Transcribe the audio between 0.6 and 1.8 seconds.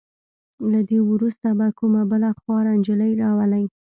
له دې وروسته به